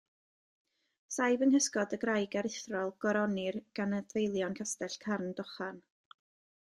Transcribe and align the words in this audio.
Saif 1.15 1.43
yng 1.45 1.51
nghysgod 1.55 1.93
y 1.97 1.99
graig 2.05 2.37
aruthrol 2.41 2.89
goronir 3.05 3.61
gan 3.81 3.95
adfeilion 3.99 4.57
castell 4.61 4.97
Carn 5.05 5.31
Dochan. 5.43 5.79